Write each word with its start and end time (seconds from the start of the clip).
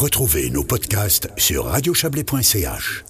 Retrouvez 0.00 0.48
nos 0.48 0.64
podcasts 0.64 1.28
sur 1.36 1.66
radiochablais.ch. 1.66 3.04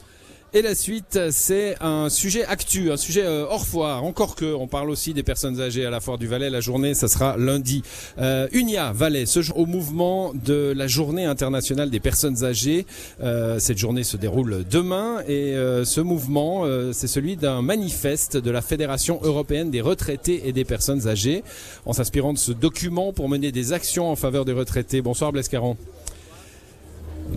Et 0.52 0.60
la 0.60 0.74
suite, 0.74 1.20
c'est 1.30 1.76
un 1.80 2.08
sujet 2.08 2.44
actu, 2.44 2.90
un 2.90 2.96
sujet 2.96 3.24
euh, 3.24 3.46
hors 3.48 3.64
foire. 3.64 4.02
Encore 4.02 4.34
que, 4.34 4.52
on 4.52 4.66
parle 4.66 4.90
aussi 4.90 5.14
des 5.14 5.22
personnes 5.22 5.60
âgées 5.60 5.86
à 5.86 5.90
la 5.90 6.00
foire 6.00 6.18
du 6.18 6.26
Valais. 6.26 6.50
La 6.50 6.60
journée, 6.60 6.94
ça 6.94 7.06
sera 7.06 7.36
lundi. 7.36 7.84
Euh, 8.18 8.48
Unia 8.50 8.90
Valais, 8.90 9.22
au 9.54 9.66
mouvement 9.66 10.32
de 10.34 10.74
la 10.76 10.88
Journée 10.88 11.26
internationale 11.26 11.90
des 11.90 12.00
personnes 12.00 12.42
âgées. 12.42 12.86
Euh, 13.22 13.60
cette 13.60 13.78
journée 13.78 14.02
se 14.02 14.16
déroule 14.16 14.64
demain 14.68 15.22
et 15.28 15.54
ce 15.84 16.00
mouvement, 16.00 16.64
c'est 16.92 17.06
celui 17.06 17.36
d'un 17.36 17.62
manifeste 17.62 18.36
de 18.36 18.50
la 18.50 18.62
Fédération 18.62 19.20
européenne 19.22 19.70
des 19.70 19.80
retraités 19.80 20.48
et 20.48 20.52
des 20.52 20.64
personnes 20.64 21.06
âgées. 21.06 21.44
En 21.86 21.92
s'inspirant 21.92 22.32
de 22.32 22.38
ce 22.38 22.50
document 22.50 23.12
pour 23.12 23.28
mener 23.28 23.52
des 23.52 23.72
actions 23.72 24.10
en 24.10 24.16
faveur 24.16 24.44
des 24.44 24.52
retraités. 24.52 25.02
Bonsoir 25.02 25.30
Blaise 25.30 25.46
Caron. 25.46 25.76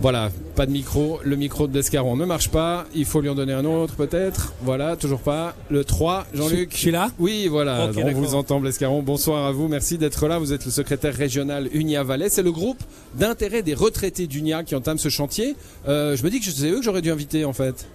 Voilà, 0.00 0.30
pas 0.54 0.66
de 0.66 0.70
micro. 0.70 1.18
Le 1.24 1.36
micro 1.36 1.66
de 1.66 1.72
Descaron 1.72 2.16
ne 2.16 2.24
marche 2.24 2.50
pas. 2.50 2.84
Il 2.94 3.04
faut 3.04 3.20
lui 3.20 3.28
en 3.28 3.34
donner 3.34 3.52
un 3.52 3.64
autre, 3.64 3.94
peut-être. 3.94 4.52
Voilà, 4.62 4.96
toujours 4.96 5.20
pas. 5.20 5.54
Le 5.70 5.84
3, 5.84 6.26
Jean-Luc. 6.34 6.72
Je 6.72 6.76
suis 6.76 6.90
là? 6.90 7.10
Oui, 7.18 7.48
voilà. 7.48 7.90
On 7.96 8.12
vous 8.12 8.34
entend, 8.34 8.60
Blescaron. 8.60 9.02
Bonsoir 9.02 9.46
à 9.46 9.52
vous. 9.52 9.68
Merci 9.68 9.96
d'être 9.96 10.28
là. 10.28 10.38
Vous 10.38 10.52
êtes 10.52 10.64
le 10.64 10.70
secrétaire 10.70 11.14
régional 11.14 11.68
Unia 11.72 12.02
Valais. 12.02 12.28
C'est 12.28 12.42
le 12.42 12.52
groupe 12.52 12.82
d'intérêt 13.14 13.62
des 13.62 13.74
retraités 13.74 14.26
d'Unia 14.26 14.62
qui 14.62 14.74
entame 14.74 14.98
ce 14.98 15.08
chantier. 15.08 15.56
Euh, 15.88 16.16
je 16.16 16.22
me 16.22 16.30
dis 16.30 16.40
que 16.40 16.46
c'est 16.46 16.68
eux 16.68 16.76
que 16.76 16.82
j'aurais 16.82 17.02
dû 17.02 17.10
inviter, 17.10 17.44
en 17.44 17.52
fait. 17.52 17.86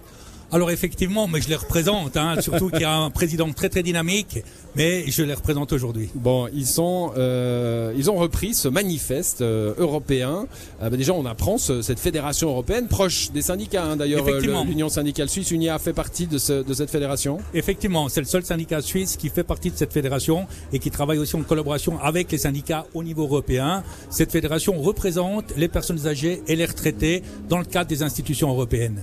Alors 0.52 0.70
effectivement, 0.72 1.28
mais 1.28 1.40
je 1.40 1.48
les 1.48 1.54
représente, 1.54 2.16
hein, 2.16 2.40
surtout 2.40 2.70
qu'il 2.70 2.80
y 2.80 2.84
a 2.84 2.92
un 2.96 3.10
président 3.20 3.48
très 3.52 3.68
très 3.68 3.84
dynamique, 3.84 4.42
mais 4.74 5.04
je 5.08 5.22
les 5.22 5.34
représente 5.34 5.72
aujourd'hui. 5.72 6.08
Bon, 6.16 6.48
ils 6.52 6.66
sont, 6.66 7.12
euh, 7.16 7.92
ils 7.96 8.10
ont 8.10 8.16
repris 8.16 8.54
ce 8.54 8.66
manifeste 8.66 9.42
euh, 9.42 9.74
européen. 9.78 10.46
Euh, 10.82 10.90
bah, 10.90 10.96
déjà, 10.96 11.12
on 11.12 11.24
apprend 11.24 11.56
ce- 11.56 11.82
cette 11.82 12.00
fédération 12.00 12.48
européenne 12.48 12.88
proche 12.88 13.30
des 13.30 13.42
syndicats. 13.42 13.84
hein. 13.84 13.96
D'ailleurs, 13.96 14.24
euh, 14.38 14.40
l'Union 14.64 14.88
syndicale 14.88 15.28
suisse, 15.28 15.52
Unia, 15.52 15.78
fait 15.78 15.92
partie 15.92 16.26
de, 16.26 16.38
ce- 16.38 16.64
de 16.64 16.74
cette 16.74 16.90
fédération. 16.90 17.38
Effectivement, 17.54 18.08
c'est 18.08 18.20
le 18.20 18.26
seul 18.26 18.44
syndicat 18.44 18.82
suisse 18.82 19.16
qui 19.16 19.28
fait 19.28 19.44
partie 19.44 19.70
de 19.70 19.76
cette 19.76 19.92
fédération 19.92 20.48
et 20.72 20.80
qui 20.80 20.90
travaille 20.90 21.18
aussi 21.18 21.36
en 21.36 21.42
collaboration 21.42 22.00
avec 22.00 22.32
les 22.32 22.38
syndicats 22.38 22.86
au 22.94 23.04
niveau 23.04 23.22
européen. 23.22 23.84
Cette 24.10 24.32
fédération 24.32 24.80
représente 24.82 25.56
les 25.56 25.68
personnes 25.68 26.08
âgées 26.08 26.42
et 26.48 26.56
les 26.56 26.64
retraités 26.66 27.22
dans 27.48 27.58
le 27.58 27.64
cadre 27.64 27.88
des 27.88 28.02
institutions 28.02 28.48
européennes. 28.50 29.00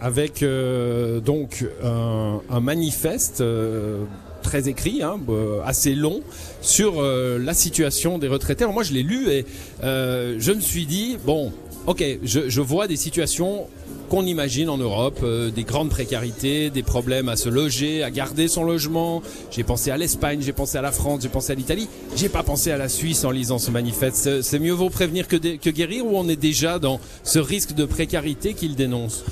Avec 0.00 0.42
euh, 0.42 1.20
donc 1.20 1.64
un, 1.84 2.40
un 2.50 2.60
manifeste 2.60 3.40
euh, 3.40 4.04
très 4.42 4.68
écrit, 4.68 5.02
hein, 5.02 5.18
euh, 5.28 5.60
assez 5.64 5.94
long, 5.94 6.20
sur 6.62 6.94
euh, 7.02 7.38
la 7.38 7.54
situation 7.54 8.18
des 8.18 8.28
retraités. 8.28 8.64
Alors 8.64 8.74
moi, 8.74 8.82
je 8.82 8.92
l'ai 8.94 9.02
lu 9.02 9.28
et 9.30 9.44
euh, 9.84 10.36
je 10.38 10.52
me 10.52 10.60
suis 10.60 10.86
dit 10.86 11.18
bon, 11.26 11.52
ok, 11.86 12.02
je, 12.22 12.48
je 12.48 12.60
vois 12.60 12.86
des 12.86 12.96
situations 12.96 13.66
qu'on 14.08 14.26
imagine 14.26 14.68
en 14.68 14.78
Europe, 14.78 15.20
euh, 15.22 15.50
des 15.52 15.62
grandes 15.62 15.90
précarités, 15.90 16.70
des 16.70 16.82
problèmes 16.82 17.28
à 17.28 17.36
se 17.36 17.48
loger, 17.48 18.02
à 18.02 18.10
garder 18.10 18.48
son 18.48 18.64
logement. 18.64 19.22
J'ai 19.52 19.62
pensé 19.62 19.92
à 19.92 19.96
l'Espagne, 19.96 20.40
j'ai 20.42 20.52
pensé 20.52 20.78
à 20.78 20.82
la 20.82 20.90
France, 20.90 21.20
j'ai 21.22 21.28
pensé 21.28 21.52
à 21.52 21.54
l'Italie. 21.54 21.86
J'ai 22.16 22.28
pas 22.28 22.42
pensé 22.42 22.72
à 22.72 22.76
la 22.76 22.88
Suisse 22.88 23.24
en 23.24 23.30
lisant 23.30 23.58
ce 23.58 23.70
manifeste. 23.70 24.40
C'est- 24.42 24.58
mieux 24.58 24.72
vaut 24.72 24.90
prévenir 24.90 25.28
que, 25.28 25.36
que 25.36 25.70
guérir 25.70 26.06
ou 26.06 26.16
on 26.16 26.28
est 26.28 26.34
déjà 26.34 26.80
dans 26.80 26.98
ce 27.22 27.38
risque 27.38 27.72
de 27.74 27.84
précarité 27.84 28.54
qu'il 28.54 28.74
dénonce? 28.74 29.22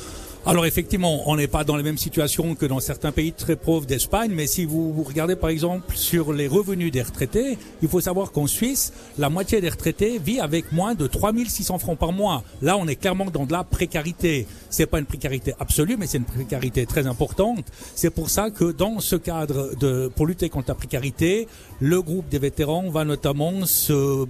Alors 0.48 0.64
effectivement, 0.64 1.28
on 1.28 1.36
n'est 1.36 1.46
pas 1.46 1.62
dans 1.62 1.76
les 1.76 1.82
mêmes 1.82 1.98
situations 1.98 2.54
que 2.54 2.64
dans 2.64 2.80
certains 2.80 3.12
pays 3.12 3.34
très 3.34 3.54
pauvres 3.54 3.84
d'Espagne, 3.84 4.30
mais 4.34 4.46
si 4.46 4.64
vous, 4.64 4.94
vous 4.94 5.02
regardez 5.02 5.36
par 5.36 5.50
exemple 5.50 5.94
sur 5.94 6.32
les 6.32 6.48
revenus 6.48 6.90
des 6.90 7.02
retraités, 7.02 7.58
il 7.82 7.88
faut 7.88 8.00
savoir 8.00 8.32
qu'en 8.32 8.46
Suisse, 8.46 8.94
la 9.18 9.28
moitié 9.28 9.60
des 9.60 9.68
retraités 9.68 10.18
vit 10.18 10.40
avec 10.40 10.72
moins 10.72 10.94
de 10.94 11.06
3600 11.06 11.78
francs 11.80 11.98
par 11.98 12.12
mois. 12.12 12.44
Là, 12.62 12.78
on 12.78 12.88
est 12.88 12.96
clairement 12.96 13.26
dans 13.26 13.44
de 13.44 13.52
la 13.52 13.62
précarité. 13.62 14.46
C'est 14.70 14.86
pas 14.86 14.98
une 15.00 15.04
précarité 15.04 15.52
absolue, 15.60 15.98
mais 15.98 16.06
c'est 16.06 16.16
une 16.16 16.24
précarité 16.24 16.86
très 16.86 17.06
importante. 17.06 17.66
C'est 17.94 18.08
pour 18.08 18.30
ça 18.30 18.48
que 18.50 18.72
dans 18.72 19.00
ce 19.00 19.16
cadre 19.16 19.76
de, 19.76 20.10
pour 20.16 20.26
lutter 20.26 20.48
contre 20.48 20.68
la 20.68 20.76
précarité, 20.76 21.46
le 21.80 22.00
groupe 22.00 22.30
des 22.30 22.38
vétérans 22.38 22.88
va 22.88 23.04
notamment 23.04 23.66
se, 23.66 24.24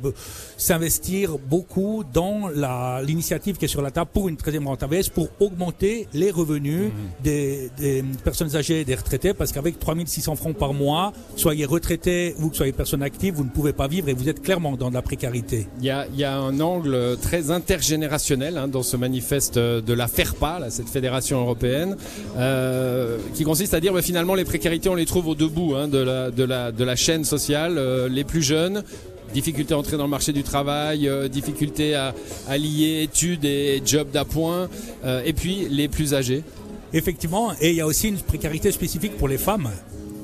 s'investir 0.57 1.39
beaucoup 1.39 2.03
dans 2.13 2.49
la, 2.49 3.03
l'initiative 3.05 3.57
qui 3.57 3.67
est 3.67 3.69
sur 3.69 3.83
la 3.83 3.93
table 3.93 4.11
pour 4.13 4.29
une 4.29 4.35
13e 4.35 4.65
rente 4.65 4.83
AVS 4.83 5.11
pour 5.11 5.29
augmenter 5.39 6.08
les 6.15 6.31
revenus 6.31 6.91
des, 7.23 7.71
personnes 8.25 8.57
âgées 8.57 8.81
et 8.81 8.85
des 8.85 8.95
retraités 8.95 9.35
parce 9.35 9.53
qu'avec 9.53 9.79
3600 9.79 10.37
francs 10.37 10.57
par 10.57 10.75
mois, 10.75 11.13
soyez 11.37 11.65
retraité 11.65 12.35
ou 12.41 12.49
que 12.49 12.57
soyez 12.57 12.73
personne 12.73 13.03
active, 13.03 13.35
vous 13.35 13.45
ne 13.45 13.51
pouvez 13.51 13.73
pas 13.73 13.89
vivre 13.89 14.09
et 14.09 14.15
vous 14.15 14.29
êtes 14.29 14.43
clairement 14.43 14.77
dans 14.77 14.89
de 14.89 14.95
la 14.95 15.03
précarité. 15.03 15.67
Il 15.81 15.87
y 15.87 16.25
a, 16.25 16.39
un 16.39 16.61
angle 16.61 17.17
très 17.21 17.51
intergénérationnel 17.51 18.59
hein, 18.59 18.69
dans 18.69 18.83
ce 18.83 18.97
manifeste 18.97 19.59
de 19.59 19.93
la 19.93 20.09
FERPA, 20.09 20.71
cette 20.71 20.89
fédération 20.89 21.41
européenne, 21.41 21.97
euh, 22.37 23.19
qui 23.35 23.45
consiste 23.45 23.75
à 23.75 23.81
dire 23.81 23.93
bah, 23.93 24.03
finalement 24.03 24.35
les 24.35 24.45
précarités 24.45 24.89
on 24.89 24.95
les 24.95 25.07
trouve 25.07 25.29
au 25.29 25.35
debout 25.35 25.75
hein, 25.75 25.89
de 25.89 26.85
la 26.85 26.97
chaîne 26.97 27.25
sociale, 27.25 27.79
euh, 27.79 28.09
les 28.09 28.25
plus 28.25 28.43
jeunes. 28.43 28.83
Difficulté 29.35 29.75
à 29.75 29.79
entrer 29.79 29.97
dans 29.97 30.05
le 30.05 30.11
marché 30.11 30.33
du 30.33 30.43
travail, 30.43 31.09
euh, 31.09 31.29
difficulté 31.29 31.95
à, 31.95 32.15
lier 32.57 33.03
études 33.03 33.45
et 33.45 33.83
jobs 33.85 34.11
d'appoint, 34.11 34.69
euh, 35.05 35.23
et 35.25 35.33
puis 35.33 35.67
les 35.69 35.89
plus 35.89 36.15
âgés. 36.15 36.43
Effectivement, 36.93 37.53
et 37.61 37.71
il 37.71 37.77
y 37.77 37.81
a 37.83 37.87
aussi 37.87 38.09
une 38.09 38.17
précarité 38.17 38.73
spécifique 38.73 39.17
pour 39.19 39.29
les 39.29 39.37
femmes 39.37 39.71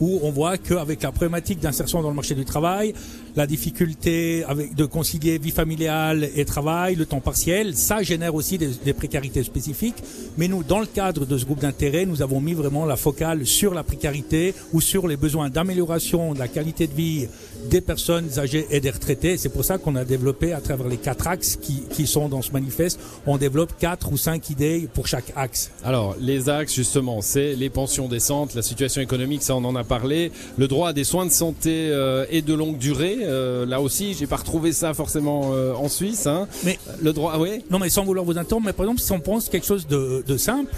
où 0.01 0.21
on 0.23 0.31
voit 0.31 0.59
qu'avec 0.59 1.03
la 1.03 1.13
problématique 1.13 1.61
d'insertion 1.61 2.03
dans 2.03 2.09
le 2.09 2.15
marché 2.15 2.35
du 2.35 2.45
travail, 2.45 2.95
la 3.37 3.47
difficulté 3.47 4.45
de 4.77 4.85
concilier 4.85 5.39
vie 5.39 5.51
familiale 5.51 6.29
et 6.35 6.45
travail, 6.45 6.95
le 6.95 7.07
temps 7.07 7.21
partiel, 7.21 7.77
ça 7.77 8.03
génère 8.03 8.35
aussi 8.35 8.59
des, 8.59 8.69
des 8.85 8.93
précarités 8.93 9.43
spécifiques. 9.43 10.03
Mais 10.39 10.49
nous, 10.49 10.63
dans 10.63 10.81
le 10.81 10.87
cadre 10.87 11.27
de 11.27 11.37
ce 11.37 11.45
groupe 11.45 11.61
d'intérêt, 11.61 12.07
nous 12.07 12.23
avons 12.23 12.41
mis 12.41 12.55
vraiment 12.55 12.87
la 12.87 12.97
focale 12.97 13.45
sur 13.47 13.75
la 13.75 13.83
précarité 13.83 14.55
ou 14.73 14.81
sur 14.81 15.09
les 15.09 15.17
besoins 15.17 15.51
d'amélioration 15.51 16.35
de 16.35 16.39
la 16.39 16.49
qualité 16.49 16.87
de 16.87 16.95
vie 16.95 17.27
des 17.71 17.81
personnes 17.81 18.39
âgées 18.39 18.67
et 18.71 18.81
des 18.81 18.91
retraités. 18.91 19.37
C'est 19.37 19.49
pour 19.49 19.65
ça 19.65 19.79
qu'on 19.79 19.97
a 19.97 20.05
développé 20.05 20.53
à 20.53 20.61
travers 20.61 20.87
les 20.87 20.97
quatre 20.97 21.27
axes 21.27 21.57
qui, 21.57 21.83
qui 21.91 22.07
sont 22.07 22.29
dans 22.29 22.43
ce 22.43 22.53
manifeste, 22.53 23.01
on 23.27 23.37
développe 23.37 23.73
quatre 23.79 24.13
ou 24.13 24.17
cinq 24.17 24.51
idées 24.51 24.89
pour 24.93 25.07
chaque 25.07 25.33
axe. 25.35 25.71
Alors, 25.83 26.15
les 26.21 26.49
axes, 26.49 26.75
justement, 26.75 27.21
c'est 27.21 27.55
les 27.55 27.71
pensions 27.71 28.07
décentes, 28.07 28.55
la 28.55 28.63
situation 28.63 29.01
économique, 29.01 29.43
ça 29.43 29.57
on 29.57 29.65
en 29.65 29.75
a 29.75 29.85
parlé, 29.85 29.94
le 30.03 30.69
droit 30.69 30.91
à 30.91 30.93
des 30.93 31.05
soins 31.05 31.27
de 31.27 31.31
santé 31.31 31.89
euh, 31.91 32.27
et 32.31 32.43
de 32.43 32.55
longue 32.55 32.79
durée. 32.79 33.19
euh, 33.23 33.67
là 33.67 33.81
aussi, 33.81 34.15
j'ai 34.15 34.27
pas 34.27 34.37
retrouvé 34.37 34.73
ça 34.73 34.95
forcément 34.95 35.53
euh, 35.55 35.73
en 35.75 35.89
Suisse. 35.89 36.27
Hein. 36.27 36.49
Mais 36.65 36.79
Le 37.03 37.13
droit, 37.13 37.33
ah 37.35 37.41
oui 37.41 37.63
Non, 37.71 37.79
mais 37.79 37.89
sans 37.89 38.05
vouloir 38.05 38.25
vous 38.25 38.39
interrompre, 38.39 38.67
mais 38.67 38.73
par 38.73 38.87
exemple, 38.87 39.01
si 39.01 39.13
on 39.13 39.21
pense 39.21 39.49
quelque 39.49 39.67
chose 39.67 39.87
de, 39.87 40.25
de 40.27 40.37
simple, 40.37 40.75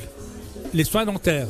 les 0.75 0.85
soins 0.85 1.05
dentaires. 1.05 1.49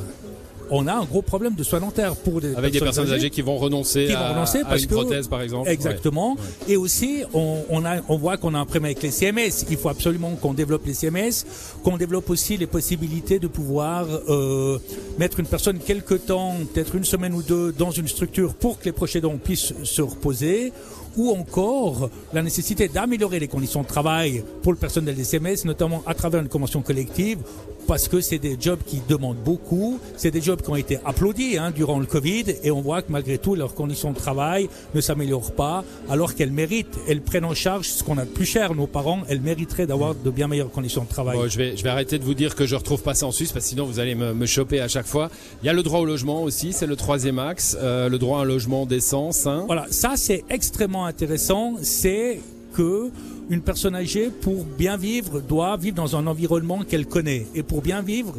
On 0.70 0.86
a 0.86 0.94
un 0.94 1.04
gros 1.04 1.22
problème 1.22 1.54
de 1.54 1.62
soins 1.62 1.80
dentaires 1.80 2.16
pour 2.16 2.40
des 2.40 2.54
Avec 2.54 2.72
des 2.72 2.80
personnes 2.80 3.10
âgées 3.12 3.30
qui 3.30 3.42
vont 3.42 3.56
renoncer 3.56 4.06
Qui 4.06 4.12
vont 4.12 4.18
à, 4.18 4.78
une 4.78 4.86
que- 4.86 4.94
prothèse, 4.94 5.28
par 5.28 5.42
exemple. 5.42 5.70
Exactement. 5.70 6.36
Et 6.68 6.76
aussi, 6.76 7.22
on, 7.34 7.62
on, 7.68 7.84
a, 7.84 7.96
on 8.08 8.16
voit 8.16 8.36
qu'on 8.36 8.54
a 8.54 8.58
un 8.58 8.64
problème 8.64 8.86
avec 8.86 9.02
les 9.02 9.10
CMS. 9.10 9.64
Il 9.70 9.76
faut 9.76 9.88
absolument 9.88 10.30
qu'on 10.36 10.54
développe 10.54 10.86
les 10.86 10.94
CMS, 10.94 11.44
qu'on 11.82 11.96
développe 11.96 12.28
aussi 12.30 12.56
les 12.56 12.66
possibilités 12.66 13.38
de 13.38 13.46
pouvoir 13.46 14.06
euh, 14.28 14.78
mettre 15.18 15.40
une 15.40 15.46
personne 15.46 15.78
quelque 15.78 16.14
temps, 16.14 16.54
peut-être 16.72 16.94
une 16.94 17.04
semaine 17.04 17.34
ou 17.34 17.42
deux, 17.42 17.72
dans 17.72 17.90
une 17.90 18.08
structure 18.08 18.54
pour 18.54 18.78
que 18.78 18.84
les 18.86 18.92
proches 18.92 19.16
aidants 19.16 19.36
puissent 19.38 19.74
se 19.84 20.02
reposer. 20.02 20.72
Ou 21.16 21.30
encore 21.30 22.10
la 22.32 22.42
nécessité 22.42 22.88
d'améliorer 22.88 23.38
les 23.38 23.48
conditions 23.48 23.82
de 23.82 23.86
travail 23.86 24.44
pour 24.62 24.72
le 24.72 24.78
personnel 24.78 25.14
des 25.14 25.24
CMS, 25.24 25.64
notamment 25.64 26.02
à 26.06 26.14
travers 26.14 26.40
une 26.40 26.48
convention 26.48 26.82
collective, 26.82 27.38
parce 27.86 28.08
que 28.08 28.20
c'est 28.20 28.38
des 28.38 28.56
jobs 28.60 28.80
qui 28.84 29.00
demandent 29.08 29.42
beaucoup, 29.44 29.98
c'est 30.16 30.30
des 30.30 30.40
jobs 30.40 30.60
qui 30.60 30.70
ont 30.70 30.76
été 30.76 30.98
applaudis 31.04 31.56
hein, 31.56 31.70
durant 31.70 31.98
le 31.98 32.06
Covid, 32.06 32.44
et 32.62 32.70
on 32.70 32.80
voit 32.80 33.02
que 33.02 33.12
malgré 33.12 33.38
tout, 33.38 33.54
leurs 33.54 33.74
conditions 33.74 34.10
de 34.12 34.16
travail 34.16 34.68
ne 34.94 35.00
s'améliorent 35.00 35.52
pas, 35.52 35.84
alors 36.10 36.34
qu'elles 36.34 36.50
méritent, 36.50 36.98
elles 37.08 37.20
prennent 37.20 37.44
en 37.44 37.54
charge 37.54 37.88
ce 37.88 38.02
qu'on 38.02 38.18
a 38.18 38.24
de 38.24 38.30
plus 38.30 38.44
cher, 38.44 38.74
nos 38.74 38.86
parents, 38.86 39.20
elles 39.28 39.40
mériteraient 39.40 39.86
d'avoir 39.86 40.14
de 40.14 40.30
bien 40.30 40.48
meilleures 40.48 40.70
conditions 40.70 41.04
de 41.04 41.08
travail. 41.08 41.36
Bon, 41.36 41.48
je, 41.48 41.58
vais, 41.58 41.76
je 41.76 41.82
vais 41.82 41.90
arrêter 41.90 42.18
de 42.18 42.24
vous 42.24 42.34
dire 42.34 42.54
que 42.54 42.66
je 42.66 42.74
retrouve 42.74 43.02
pas 43.02 43.14
ça 43.14 43.26
en 43.26 43.32
Suisse, 43.32 43.52
parce 43.52 43.64
que 43.64 43.70
sinon 43.70 43.84
vous 43.84 44.00
allez 44.00 44.14
me, 44.14 44.34
me 44.34 44.46
choper 44.46 44.80
à 44.80 44.88
chaque 44.88 45.06
fois. 45.06 45.30
Il 45.62 45.66
y 45.66 45.68
a 45.68 45.72
le 45.72 45.82
droit 45.82 46.00
au 46.00 46.04
logement 46.04 46.42
aussi, 46.42 46.72
c'est 46.72 46.86
le 46.86 46.96
troisième 46.96 47.38
axe, 47.38 47.76
euh, 47.80 48.08
le 48.08 48.18
droit 48.18 48.40
à 48.40 48.42
un 48.42 48.44
logement 48.44 48.84
décent, 48.86 49.32
sain. 49.32 49.64
Voilà, 49.66 49.86
ça 49.90 50.14
c'est 50.16 50.44
extrêmement 50.50 51.05
intéressant, 51.06 51.74
c'est 51.82 52.40
que 52.74 53.10
une 53.48 53.60
personne 53.60 53.94
âgée, 53.94 54.30
pour 54.30 54.64
bien 54.64 54.96
vivre, 54.96 55.40
doit 55.40 55.76
vivre 55.76 55.96
dans 55.96 56.16
un 56.16 56.26
environnement 56.26 56.80
qu'elle 56.82 57.06
connaît. 57.06 57.46
Et 57.54 57.62
pour 57.62 57.80
bien 57.80 58.02
vivre, 58.02 58.34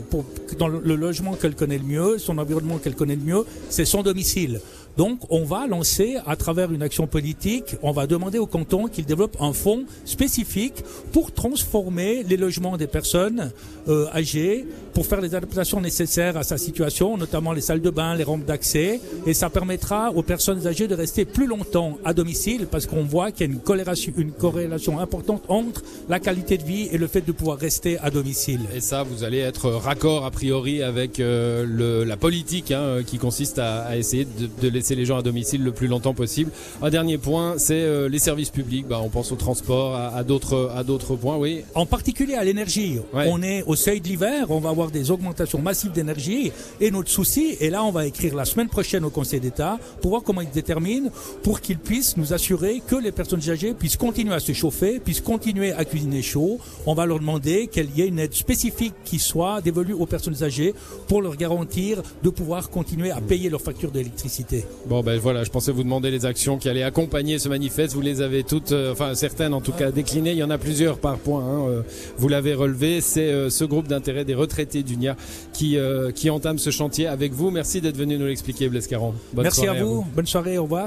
dans 0.59 0.67
le, 0.67 0.81
le 0.83 0.95
logement 0.95 1.33
qu'elle 1.33 1.55
connaît 1.55 1.77
le 1.77 1.85
mieux, 1.85 2.17
son 2.17 2.37
environnement 2.37 2.77
qu'elle 2.77 2.95
connaît 2.95 3.15
le 3.15 3.21
mieux, 3.21 3.45
c'est 3.69 3.85
son 3.85 4.03
domicile. 4.03 4.59
Donc, 4.97 5.19
on 5.29 5.45
va 5.45 5.67
lancer 5.67 6.17
à 6.25 6.35
travers 6.35 6.71
une 6.73 6.81
action 6.81 7.05
politique, 7.05 7.75
on 7.83 7.91
va 7.91 8.07
demander 8.07 8.39
au 8.39 8.47
canton 8.47 8.87
qu'il 8.87 9.05
développe 9.05 9.37
un 9.39 9.53
fonds 9.53 9.85
spécifique 10.05 10.83
pour 11.13 11.31
transformer 11.31 12.23
les 12.23 12.35
logements 12.35 12.77
des 12.77 12.87
personnes 12.87 13.51
euh, 13.87 14.07
âgées, 14.11 14.65
pour 14.97 15.05
faire 15.05 15.21
les 15.21 15.35
adaptations 15.35 15.79
nécessaires 15.79 16.37
à 16.37 16.41
sa 16.41 16.57
situation, 16.57 17.17
notamment 17.17 17.53
les 17.53 17.61
salles 17.61 17.81
de 17.81 17.91
bain, 17.91 18.15
les 18.15 18.23
rampes 18.23 18.45
d'accès, 18.45 18.99
et 19.27 19.35
ça 19.35 19.47
permettra 19.51 20.09
aux 20.09 20.23
personnes 20.23 20.65
âgées 20.65 20.87
de 20.87 20.95
rester 20.95 21.23
plus 21.23 21.45
longtemps 21.45 21.99
à 22.03 22.15
domicile 22.15 22.65
parce 22.65 22.87
qu'on 22.87 23.03
voit 23.03 23.31
qu'il 23.31 23.45
y 23.45 23.49
a 23.51 23.53
une 23.53 23.59
corrélation, 23.59 24.11
une 24.17 24.31
corrélation 24.31 24.99
importante 24.99 25.43
entre 25.49 25.83
la 26.09 26.19
qualité 26.19 26.57
de 26.57 26.63
vie 26.63 26.89
et 26.91 26.97
le 26.97 27.05
fait 27.05 27.21
de 27.21 27.31
pouvoir 27.31 27.59
rester 27.59 27.99
à 27.99 28.09
domicile. 28.09 28.61
Et 28.75 28.81
ça, 28.81 29.03
vous 29.03 29.23
allez 29.23 29.37
être 29.37 29.69
raccord 29.69 30.25
a 30.25 30.31
priori 30.31 30.81
avec 30.81 31.19
euh, 31.19 31.63
le, 31.69 32.03
la 32.03 32.17
politique 32.17 32.71
hein, 32.71 33.03
qui 33.05 33.19
consiste 33.19 33.59
à, 33.59 33.81
à 33.83 33.97
essayer 33.97 34.25
de, 34.25 34.49
de, 34.63 34.67
laisser 34.67 34.95
les 34.95 35.05
gens 35.05 35.19
à 35.19 35.21
domicile 35.21 35.63
le 35.63 35.73
plus 35.73 35.85
longtemps 35.85 36.15
possible. 36.15 36.49
Un 36.81 36.89
dernier 36.89 37.19
point, 37.19 37.59
c'est 37.59 37.83
euh, 37.83 38.09
les 38.09 38.17
services 38.17 38.49
publics. 38.49 38.87
Bah, 38.87 38.99
on 39.03 39.09
pense 39.09 39.31
au 39.31 39.35
transport, 39.35 39.93
à, 39.93 40.07
à 40.07 40.23
d'autres 40.23 41.15
points, 41.21 41.37
oui. 41.37 41.61
En 41.75 41.85
particulier 41.85 42.33
à 42.33 42.43
l'énergie. 42.43 42.97
Ouais. 43.13 43.27
On 43.29 43.43
est 43.43 43.61
au 43.61 43.75
seuil 43.75 44.01
de 44.01 44.07
l'hiver, 44.07 44.47
on 44.49 44.59
va 44.59 44.69
avoir 44.69 44.86
des 44.91 45.11
augmentations 45.11 45.61
massives 45.61 45.91
d'énergie 45.91 46.51
et 46.81 46.91
notre 46.91 47.09
souci, 47.09 47.57
et 47.59 47.69
là 47.69 47.83
on 47.83 47.91
va 47.91 48.05
écrire 48.05 48.35
la 48.35 48.45
semaine 48.45 48.69
prochaine 48.69 49.03
au 49.05 49.09
Conseil 49.09 49.39
d'État 49.39 49.79
pour 50.01 50.11
voir 50.11 50.23
comment 50.23 50.41
ils 50.41 50.49
déterminent, 50.49 51.09
pour 51.43 51.61
qu'ils 51.61 51.77
puissent 51.77 52.17
nous 52.17 52.33
assurer 52.33 52.81
que 52.85 52.95
les 52.95 53.11
personnes 53.11 53.49
âgées 53.49 53.73
puissent 53.73 53.97
continuer 53.97 54.33
à 54.33 54.39
se 54.39 54.53
chauffer, 54.53 54.99
puissent 54.99 55.21
continuer 55.21 55.71
à 55.71 55.85
cuisiner 55.85 56.21
chaud. 56.21 56.59
On 56.85 56.93
va 56.93 57.05
leur 57.05 57.19
demander 57.19 57.67
qu'il 57.67 57.89
y 57.95 58.01
ait 58.01 58.07
une 58.07 58.19
aide 58.19 58.33
spécifique 58.33 58.93
qui 59.05 59.19
soit 59.19 59.61
dévolue 59.61 59.93
aux 59.93 60.05
personnes 60.05 60.43
âgées 60.43 60.73
pour 61.07 61.21
leur 61.21 61.35
garantir 61.35 62.01
de 62.23 62.29
pouvoir 62.29 62.69
continuer 62.69 63.11
à 63.11 63.21
payer 63.21 63.49
leurs 63.49 63.61
factures 63.61 63.91
d'électricité. 63.91 64.65
Bon 64.87 65.01
ben 65.01 65.19
voilà, 65.19 65.43
je 65.43 65.49
pensais 65.49 65.71
vous 65.71 65.83
demander 65.83 66.11
les 66.11 66.25
actions 66.25 66.57
qui 66.57 66.69
allaient 66.69 66.83
accompagner 66.83 67.39
ce 67.39 67.49
manifeste. 67.49 67.93
Vous 67.93 68.01
les 68.01 68.21
avez 68.21 68.43
toutes, 68.43 68.71
euh, 68.71 68.91
enfin 68.91 69.15
certaines 69.15 69.53
en 69.53 69.61
tout 69.61 69.71
cas 69.71 69.91
déclinées. 69.91 70.31
Il 70.31 70.37
y 70.37 70.43
en 70.43 70.49
a 70.49 70.57
plusieurs 70.57 70.97
par 70.97 71.17
point. 71.17 71.43
Hein, 71.43 71.67
euh, 71.69 71.81
vous 72.17 72.27
l'avez 72.27 72.53
relevé. 72.53 73.01
C'est 73.01 73.29
euh, 73.29 73.49
ce 73.49 73.63
groupe 73.65 73.87
d'intérêt 73.87 74.25
des 74.25 74.35
retraités 74.35 74.76
d'UNIA 74.83 75.15
qui 75.53 75.77
qui 76.15 76.29
entame 76.29 76.59
ce 76.59 76.69
chantier 76.69 77.07
avec 77.07 77.33
vous. 77.33 77.51
Merci 77.51 77.81
d'être 77.81 77.97
venu 77.97 78.17
nous 78.17 78.27
l'expliquer, 78.27 78.69
Blaise 78.69 78.87
Caron. 78.87 79.13
Merci 79.35 79.67
à 79.67 79.73
vous. 79.73 79.87
Vous. 79.97 80.05
Bonne 80.15 80.27
soirée. 80.27 80.57
Au 80.57 80.63
revoir. 80.63 80.85